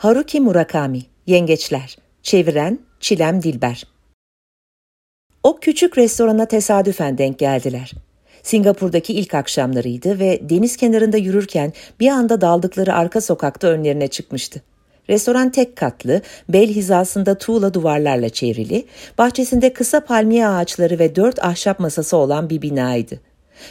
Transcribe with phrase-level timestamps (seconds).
[0.00, 3.84] Haruki Murakami, Yengeçler, çeviren Çilem Dilber.
[5.42, 7.92] O küçük restorana tesadüfen denk geldiler.
[8.42, 14.62] Singapur'daki ilk akşamlarıydı ve deniz kenarında yürürken bir anda daldıkları arka sokakta önlerine çıkmıştı.
[15.08, 18.86] Restoran tek katlı, bel hizasında tuğla duvarlarla çevrili,
[19.18, 23.20] bahçesinde kısa palmiye ağaçları ve dört ahşap masası olan bir binaydı.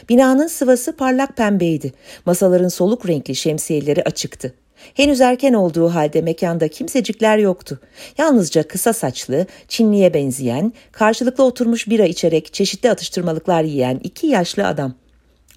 [0.10, 1.94] Binanın sıvası parlak pembeydi.
[2.26, 4.54] Masaların soluk renkli şemsiyeleri açıktı.
[4.94, 7.80] Henüz erken olduğu halde mekanda kimsecikler yoktu.
[8.18, 14.94] Yalnızca kısa saçlı, Çinliye benzeyen, karşılıklı oturmuş bira içerek çeşitli atıştırmalıklar yiyen iki yaşlı adam.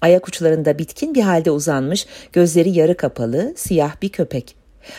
[0.01, 4.55] Ayak uçlarında bitkin bir halde uzanmış, gözleri yarı kapalı, siyah bir köpek.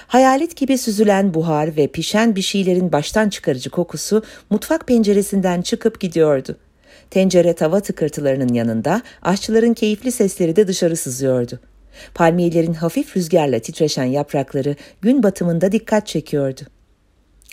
[0.06, 6.56] Hayalet gibi süzülen buhar ve pişen bir şeylerin baştan çıkarıcı kokusu mutfak penceresinden çıkıp gidiyordu.
[7.10, 11.60] Tencere tava tıkırtılarının yanında aşçıların keyifli sesleri de dışarı sızıyordu.
[12.14, 16.60] Palmiyelerin hafif rüzgarla titreşen yaprakları gün batımında dikkat çekiyordu.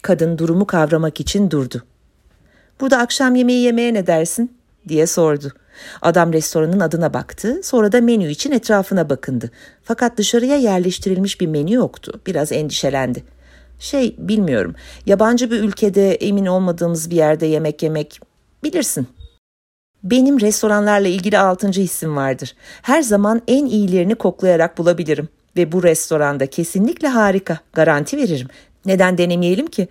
[0.02, 1.84] Kadın durumu kavramak için durdu.
[2.82, 4.58] Burada akşam yemeği yemeye ne dersin?
[4.88, 5.52] diye sordu.
[6.02, 9.52] Adam restoranın adına baktı, sonra da menü için etrafına bakındı.
[9.84, 12.22] Fakat dışarıya yerleştirilmiş bir menü yoktu.
[12.28, 13.24] Biraz endişelendi.
[13.80, 14.76] Şey, bilmiyorum.
[15.06, 18.20] Yabancı bir ülkede emin olmadığımız bir yerde yemek yemek
[18.64, 19.08] bilirsin
[20.04, 22.56] benim restoranlarla ilgili altıncı hissim vardır.
[22.82, 25.30] Her zaman en iyilerini koklayarak bulabilirim.
[25.58, 27.60] Ve bu restoranda kesinlikle harika.
[27.74, 28.48] Garanti veririm.
[28.86, 29.88] Neden denemeyelim ki?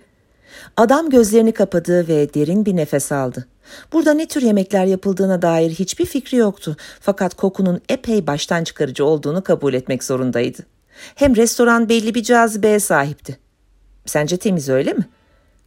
[0.77, 3.47] Adam gözlerini kapadı ve derin bir nefes aldı.
[3.93, 6.77] Burada ne tür yemekler yapıldığına dair hiçbir fikri yoktu.
[6.99, 10.65] Fakat kokunun epey baştan çıkarıcı olduğunu kabul etmek zorundaydı.
[11.15, 13.37] Hem restoran belli bir cazibeye sahipti.
[14.05, 15.20] Sence temiz öyle mi?''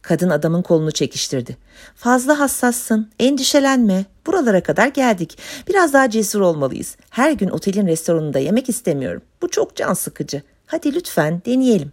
[0.07, 1.57] Kadın adamın kolunu çekiştirdi.
[1.95, 4.05] Fazla hassassın, endişelenme.
[4.25, 5.37] Buralara kadar geldik.
[5.67, 6.97] Biraz daha cesur olmalıyız.
[7.09, 9.21] Her gün otelin restoranında yemek istemiyorum.
[9.41, 10.41] Bu çok can sıkıcı.
[10.65, 11.91] Hadi lütfen deneyelim.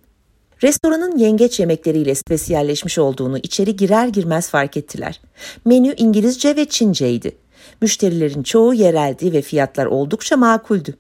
[0.63, 5.21] Restoranın yengeç yemekleriyle spesiyalleşmiş olduğunu içeri girer girmez fark ettiler.
[5.65, 7.37] Menü İngilizce ve Çinceydi.
[7.81, 10.95] Müşterilerin çoğu yereldi ve fiyatlar oldukça makuldü.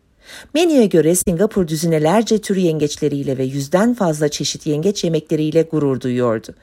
[0.54, 6.54] Menüye göre Singapur düzinelerce tür yengeçleriyle ve yüzden fazla çeşit yengeç yemekleriyle gurur duyuyordu.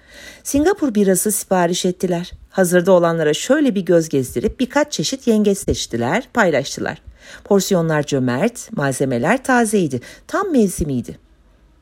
[0.43, 2.31] Singapur birası sipariş ettiler.
[2.49, 7.01] Hazırda olanlara şöyle bir göz gezdirip birkaç çeşit yengeç seçtiler, paylaştılar.
[7.43, 11.19] Porsiyonlar cömert, malzemeler tazeydi, tam mevsimiydi.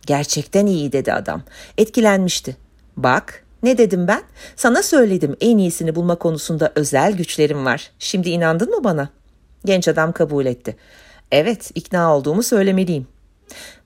[0.05, 1.41] Gerçekten iyi dedi adam.
[1.77, 2.57] Etkilenmişti.
[2.97, 4.21] Bak, ne dedim ben?
[4.55, 7.91] Sana söyledim en iyisini bulma konusunda özel güçlerim var.
[7.99, 9.09] Şimdi inandın mı bana?
[9.65, 10.75] Genç adam kabul etti.
[11.31, 13.07] Evet, ikna olduğumu söylemeliyim.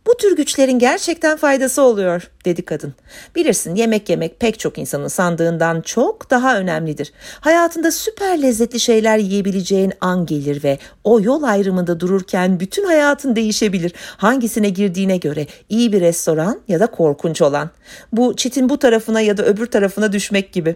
[0.07, 2.93] Bu tür güçlerin gerçekten faydası oluyor, dedi kadın.
[3.35, 7.13] Bilirsin yemek yemek pek çok insanın sandığından çok daha önemlidir.
[7.39, 13.93] Hayatında süper lezzetli şeyler yiyebileceğin an gelir ve o yol ayrımında dururken bütün hayatın değişebilir.
[14.17, 17.69] Hangisine girdiğine göre iyi bir restoran ya da korkunç olan.
[18.11, 20.75] Bu çitin bu tarafına ya da öbür tarafına düşmek gibi.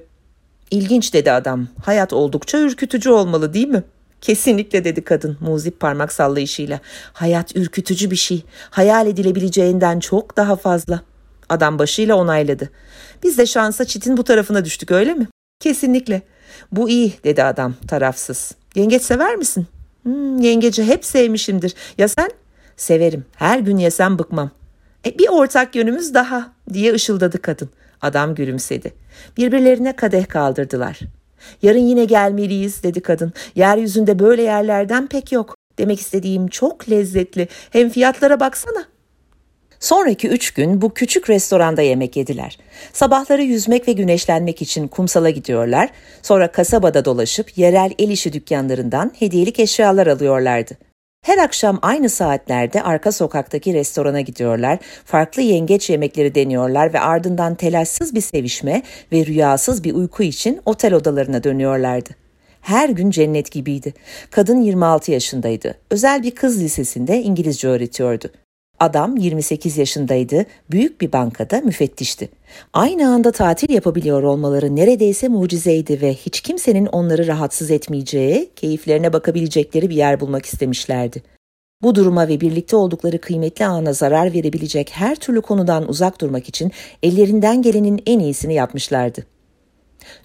[0.72, 1.68] İlginç dedi adam.
[1.86, 6.80] Hayat oldukça ürkütücü olmalı değil mi?'' Kesinlikle dedi kadın muzip parmak sallayışıyla.
[7.14, 8.44] Hayat ürkütücü bir şey.
[8.70, 11.02] Hayal edilebileceğinden çok daha fazla.
[11.50, 12.70] Adam başıyla onayladı.
[13.24, 15.28] Biz de şansa çitin bu tarafına düştük öyle mi?
[15.60, 16.22] Kesinlikle.
[16.72, 18.52] Bu iyi dedi adam tarafsız.
[18.76, 19.68] Yengeç sever misin?
[20.04, 21.74] Hmm, yengeci hep sevmişimdir.
[21.98, 22.32] Ya sen?
[22.78, 23.26] Severim.
[23.36, 24.52] Her gün yesem bıkmam.
[25.06, 27.70] E, bir ortak yönümüz daha diye ışıldadı kadın.
[28.02, 28.94] Adam gülümsedi.
[29.38, 31.00] Birbirlerine kadeh kaldırdılar.
[31.62, 33.34] Yarın yine gelmeliyiz dedi kadın.
[33.56, 35.56] Yeryüzünde böyle yerlerden pek yok.
[35.78, 37.48] Demek istediğim çok lezzetli.
[37.70, 38.86] Hem fiyatlara baksana.
[39.80, 42.58] Sonraki üç gün bu küçük restoranda yemek yediler.
[42.94, 45.90] Sabahları yüzmek ve güneşlenmek için kumsala gidiyorlar,
[46.22, 50.78] sonra kasabada dolaşıp yerel el işi dükkanlarından hediyelik eşyalar alıyorlardı.
[51.26, 58.16] Her akşam aynı saatlerde arka sokaktaki restorana gidiyorlar, farklı yengeç yemekleri deniyorlar ve ardından telaşsız
[58.16, 58.82] bir sevişme
[59.12, 62.10] ve rüyasız bir uyku için otel odalarına dönüyorlardı.
[62.62, 63.94] Her gün cennet gibiydi.
[64.32, 65.76] Kadın 26 yaşındaydı.
[65.92, 68.32] Özel bir kız lisesinde İngilizce öğretiyordu.
[68.80, 72.30] Adam 28 yaşındaydı, büyük bir bankada müfettişti.
[72.74, 79.90] Aynı anda tatil yapabiliyor olmaları neredeyse mucizeydi ve hiç kimsenin onları rahatsız etmeyeceği, keyiflerine bakabilecekleri
[79.90, 81.24] bir yer bulmak istemişlerdi.
[81.82, 86.72] Bu duruma ve birlikte oldukları kıymetli ana zarar verebilecek her türlü konudan uzak durmak için
[87.04, 89.35] ellerinden gelenin en iyisini yapmışlardı.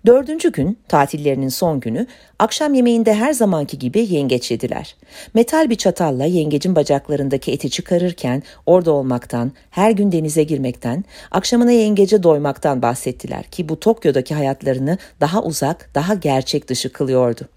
[0.06, 2.06] Dördüncü gün, tatillerinin son günü,
[2.38, 4.97] akşam yemeğinde her zamanki gibi yengeç yediler.
[5.35, 12.23] Metal bir çatalla yengecin bacaklarındaki eti çıkarırken orada olmaktan, her gün denize girmekten, akşamına yengece
[12.23, 17.49] doymaktan bahsettiler ki bu Tokyo'daki hayatlarını daha uzak, daha gerçek dışı kılıyordu.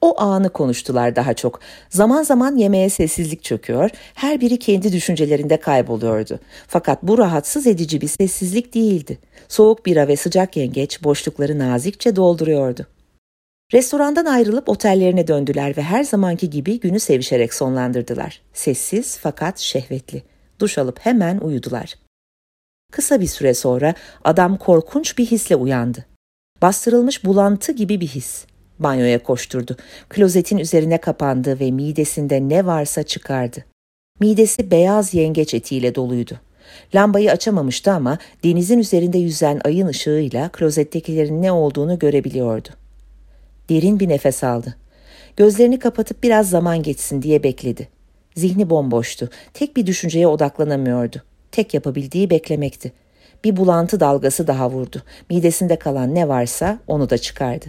[0.00, 1.60] O anı konuştular daha çok.
[1.90, 6.40] Zaman zaman yemeğe sessizlik çöküyor, her biri kendi düşüncelerinde kayboluyordu.
[6.66, 9.18] Fakat bu rahatsız edici bir sessizlik değildi.
[9.48, 12.86] Soğuk bira ve sıcak yengeç boşlukları nazikçe dolduruyordu.
[13.72, 18.40] Restorandan ayrılıp otellerine döndüler ve her zamanki gibi günü sevişerek sonlandırdılar.
[18.52, 20.22] Sessiz fakat şehvetli.
[20.58, 21.94] Duş alıp hemen uyudular.
[22.92, 26.06] Kısa bir süre sonra adam korkunç bir hisle uyandı.
[26.62, 28.47] Bastırılmış bulantı gibi bir his.
[28.80, 29.76] Banyoya koşturdu.
[30.08, 33.64] Klozetin üzerine kapandı ve midesinde ne varsa çıkardı.
[34.20, 36.40] Midesi beyaz yengeç etiyle doluydu.
[36.94, 42.68] Lambayı açamamıştı ama denizin üzerinde yüzen ayın ışığıyla klozettekilerin ne olduğunu görebiliyordu.
[43.68, 44.76] Derin bir nefes aldı.
[45.36, 47.88] Gözlerini kapatıp biraz zaman geçsin diye bekledi.
[48.34, 49.30] Zihni bomboştu.
[49.54, 51.22] Tek bir düşünceye odaklanamıyordu.
[51.52, 52.92] Tek yapabildiği beklemekti.
[53.44, 55.02] Bir bulantı dalgası daha vurdu.
[55.30, 57.66] Midesinde kalan ne varsa onu da çıkardı.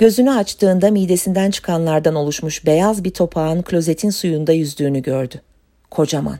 [0.00, 5.40] Gözünü açtığında midesinden çıkanlardan oluşmuş beyaz bir topağın klozetin suyunda yüzdüğünü gördü.
[5.90, 6.38] Kocaman.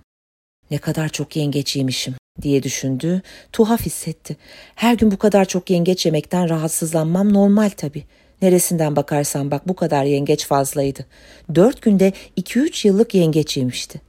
[0.71, 3.23] Ne kadar çok yengeç yemişim diye düşündü.
[3.53, 4.37] Tuhaf hissetti.
[4.75, 8.05] Her gün bu kadar çok yengeç yemekten rahatsızlanmam normal tabii.
[8.43, 11.07] Neresinden bakarsan bak bu kadar yengeç fazlaydı.
[11.55, 14.01] Dört günde iki üç yıllık yengeç yemişti.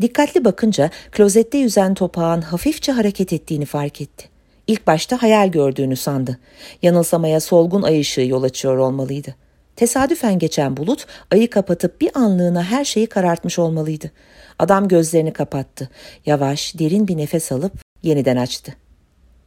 [0.00, 4.35] Dikkatli bakınca klozette yüzen topağın hafifçe hareket ettiğini fark etti.
[4.66, 6.38] İlk başta hayal gördüğünü sandı.
[6.82, 9.34] Yanılsamaya solgun ay ışığı yol açıyor olmalıydı.
[9.76, 14.10] Tesadüfen geçen bulut ayı kapatıp bir anlığına her şeyi karartmış olmalıydı.
[14.58, 15.88] Adam gözlerini kapattı.
[16.26, 17.72] Yavaş, derin bir nefes alıp
[18.02, 18.74] yeniden açtı.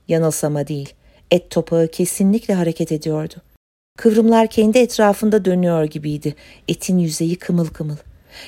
[0.08, 0.94] Yanılsama değil.
[1.32, 3.34] Et topağı kesinlikle hareket ediyordu.
[3.98, 6.36] Kıvrımlar kendi etrafında dönüyor gibiydi.
[6.68, 7.98] Etin yüzeyi kımıl kımıl.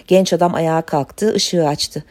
[0.07, 2.03] Genç adam ayağa kalktı, ışığı açtı.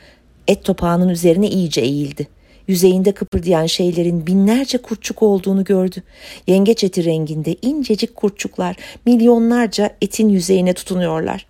[0.48, 2.28] Et topağının üzerine iyice eğildi.
[2.70, 6.02] Yüzeyinde kıpırdayan şeylerin binlerce kurtçuk olduğunu gördü.
[6.46, 8.76] Yengeç eti renginde incecik kurtçuklar
[9.06, 11.46] milyonlarca etin yüzeyine tutunuyorlar.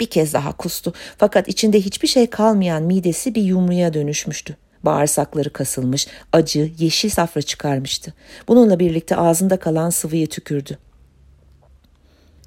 [0.00, 4.56] Bir kez daha kustu fakat içinde hiçbir şey kalmayan midesi bir yumruya dönüşmüştü.
[4.82, 8.14] Bağırsakları kasılmış, acı, yeşil safra çıkarmıştı.
[8.48, 10.78] Bununla birlikte ağzında kalan sıvıyı tükürdü.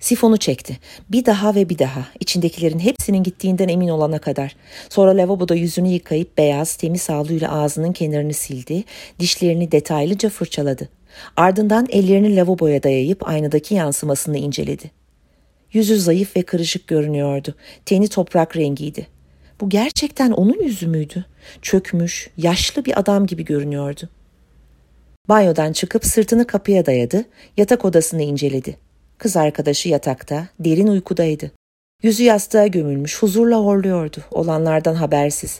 [0.03, 0.77] Sifonu çekti.
[1.09, 2.07] Bir daha ve bir daha.
[2.19, 4.55] İçindekilerin hepsinin gittiğinden emin olana kadar.
[4.89, 8.83] Sonra lavaboda yüzünü yıkayıp beyaz temiz havluyla ağzının kenarını sildi.
[9.19, 10.89] Dişlerini detaylıca fırçaladı.
[11.37, 14.91] Ardından ellerini lavaboya dayayıp aynadaki yansımasını inceledi.
[15.73, 17.55] Yüzü zayıf ve kırışık görünüyordu.
[17.85, 19.07] Teni toprak rengiydi.
[19.61, 21.25] Bu gerçekten onun yüzü müydü?
[21.61, 24.09] Çökmüş, yaşlı bir adam gibi görünüyordu.
[25.29, 27.25] Banyodan çıkıp sırtını kapıya dayadı,
[27.57, 28.77] yatak odasını inceledi.
[29.17, 31.51] Kız arkadaşı yatakta, derin uykudaydı.
[32.03, 35.59] Yüzü yastığa gömülmüş, huzurla horluyordu, olanlardan habersiz.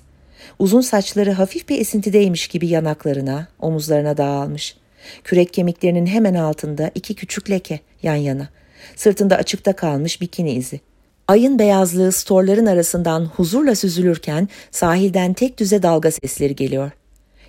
[0.60, 4.78] Uzun saçları hafif bir esintideymiş gibi yanaklarına, omuzlarına dağılmış.
[5.24, 8.50] Kürek kemiklerinin hemen altında iki küçük leke yan yana.
[8.96, 10.80] Sırtında açıkta kalmış bikini izi.
[11.28, 16.92] Ayın beyazlığı storların arasından huzurla süzülürken sahilden tek düze dalga sesleri geliyor.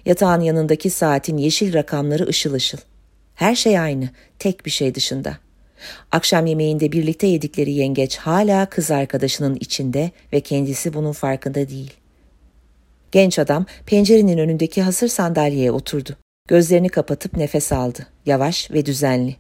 [0.06, 2.79] Yatağın yanındaki saatin yeşil rakamları ışıl ışıl.
[3.35, 4.09] Her şey aynı,
[4.39, 5.39] tek bir şey dışında.
[6.12, 11.93] Akşam yemeğinde birlikte yedikleri yengeç hala kız arkadaşının içinde ve kendisi bunun farkında değil.
[13.12, 16.17] Genç adam pencerenin önündeki hasır sandalyeye oturdu.
[16.49, 18.06] Gözlerini kapatıp nefes aldı.
[18.26, 19.37] Yavaş ve düzenli.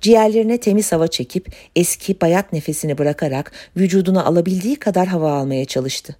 [0.00, 6.16] Ciğerlerine temiz hava çekip eski bayat nefesini bırakarak vücuduna alabildiği kadar hava almaya çalıştı.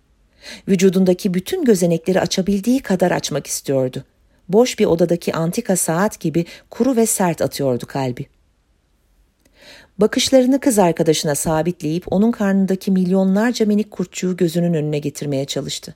[0.69, 4.05] Vücudundaki bütün gözenekleri açabildiği kadar açmak istiyordu.
[4.49, 8.27] Boş bir odadaki antika saat gibi kuru ve sert atıyordu kalbi.
[9.99, 15.95] Bakışlarını kız arkadaşına sabitleyip onun karnındaki milyonlarca minik kurtçuğu gözünün önüne getirmeye çalıştı.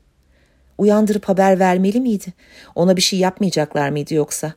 [0.78, 2.32] Uyandırıp haber vermeli miydi?
[2.74, 4.52] Ona bir şey yapmayacaklar mıydı yoksa?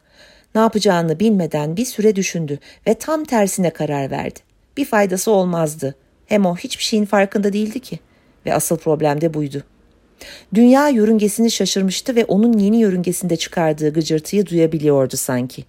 [0.56, 4.40] Ne yapacağını bilmeden bir süre düşündü ve tam tersine karar verdi.
[4.78, 5.96] Bir faydası olmazdı.
[6.26, 8.00] Hem o hiçbir şeyin farkında değildi ki.
[8.46, 9.64] Ve asıl problem de buydu.
[10.54, 15.66] Dünya yörüngesini şaşırmıştı ve onun yeni yörüngesinde çıkardığı gıcırtıyı duyabiliyordu sanki.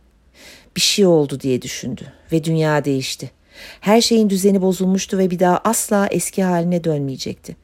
[0.77, 2.03] Bir şey oldu diye düşündü
[2.33, 3.31] ve dünya değişti.
[3.81, 7.57] Her şeyin düzeni bozulmuştu ve bir daha asla eski haline dönmeyecekti.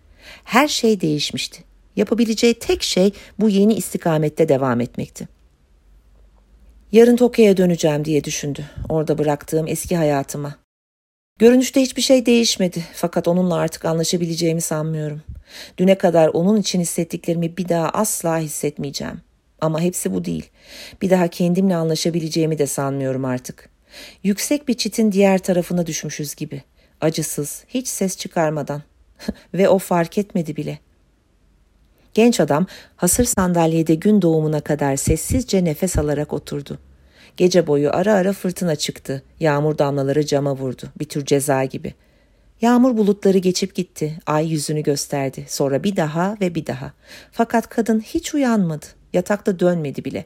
[0.44, 1.64] Her şey değişmişti.
[1.96, 5.28] Yapabileceği tek şey bu yeni istikamette devam etmekti.
[6.92, 8.64] Yarın Tokyo'ya döneceğim diye düşündü.
[8.88, 10.54] Orada bıraktığım eski hayatıma.
[11.38, 15.22] Görünüşte hiçbir şey değişmedi fakat onunla artık anlaşabileceğimi sanmıyorum.
[15.78, 19.20] Düne kadar onun için hissettiklerimi bir daha asla hissetmeyeceğim.
[19.60, 20.50] Ama hepsi bu değil.
[21.02, 23.69] Bir daha kendimle anlaşabileceğimi de sanmıyorum artık.
[24.22, 26.62] Yüksek bir çitin diğer tarafına düşmüşüz gibi.
[27.00, 28.82] Acısız, hiç ses çıkarmadan.
[29.54, 30.78] Ve o fark etmedi bile.
[32.14, 32.66] Genç adam
[32.96, 36.78] hasır sandalyede gün doğumuna kadar sessizce nefes alarak oturdu.
[37.36, 39.22] Gece boyu ara ara fırtına çıktı.
[39.40, 40.82] Yağmur damlaları cama vurdu.
[40.98, 41.94] Bir tür ceza gibi.
[42.60, 44.18] Yağmur bulutları geçip gitti.
[44.26, 45.44] Ay yüzünü gösterdi.
[45.48, 46.92] Sonra bir daha ve bir daha.
[47.32, 48.86] Fakat kadın hiç uyanmadı.
[49.12, 50.24] Yatakta dönmedi bile.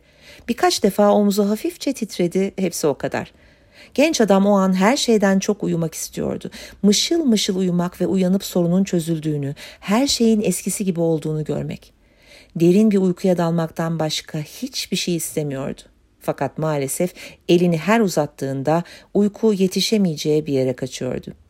[0.48, 2.52] Birkaç defa omuzu hafifçe titredi.
[2.56, 3.32] Hepsi o kadar.
[3.94, 6.50] Genç adam o an her şeyden çok uyumak istiyordu.
[6.82, 11.94] Mışıl mışıl uyumak ve uyanıp sorunun çözüldüğünü, her şeyin eskisi gibi olduğunu görmek.
[12.56, 15.80] Derin bir uykuya dalmaktan başka hiçbir şey istemiyordu.
[16.20, 17.14] Fakat maalesef
[17.48, 18.82] elini her uzattığında
[19.14, 21.43] uyku yetişemeyeceği bir yere kaçıyordu.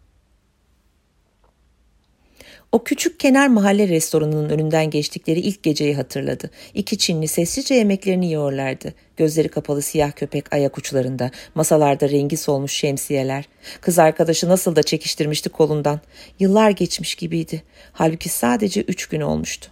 [2.74, 6.50] O küçük kenar mahalle restoranının önünden geçtikleri ilk geceyi hatırladı.
[6.74, 8.94] İki Çinli sessizce yemeklerini yiyorlardı.
[9.16, 13.44] Gözleri kapalı siyah köpek ayak uçlarında, masalarda rengi solmuş şemsiyeler.
[13.80, 16.00] Kız arkadaşı nasıl da çekiştirmişti kolundan.
[16.38, 17.62] Yıllar geçmiş gibiydi.
[17.92, 19.70] Halbuki sadece üç gün olmuştu.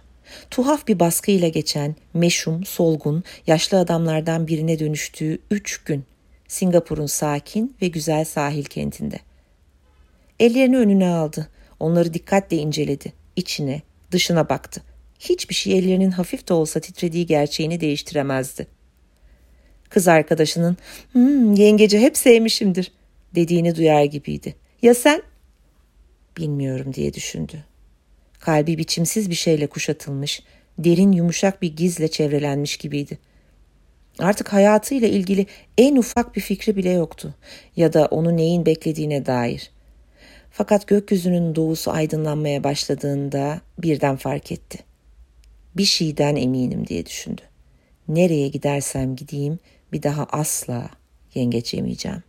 [0.51, 6.03] Tuhaf bir baskıyla geçen, meşhum, solgun, yaşlı adamlardan birine dönüştüğü üç gün.
[6.47, 9.19] Singapur'un sakin ve güzel sahil kentinde.
[10.39, 11.47] Ellerini önüne aldı.
[11.83, 13.13] Onları dikkatle inceledi.
[13.35, 14.83] İçine, dışına baktı.
[15.19, 18.67] Hiçbir şey ellerinin hafif de olsa titrediği gerçeğini değiştiremezdi.
[19.89, 20.77] Kız arkadaşının
[21.11, 22.91] hmm, yengeci hep sevmişimdir
[23.35, 24.55] dediğini duyar gibiydi.
[24.81, 25.21] Ya sen?
[26.37, 27.65] Bilmiyorum diye düşündü.
[28.39, 30.43] Kalbi biçimsiz bir şeyle kuşatılmış,
[30.77, 33.17] derin yumuşak bir gizle çevrelenmiş gibiydi.
[34.19, 35.45] Artık hayatıyla ilgili
[35.77, 37.33] en ufak bir fikri bile yoktu
[37.75, 39.71] ya da onu neyin beklediğine dair.
[40.55, 44.79] Fakat gökyüzünün doğusu aydınlanmaya başladığında birden fark etti.
[45.77, 47.41] Bir şeyden eminim diye düşündü.
[48.07, 49.59] Nereye gidersem gideyim
[49.91, 50.89] bir daha asla
[51.35, 52.23] yengeç yemeyeceğim.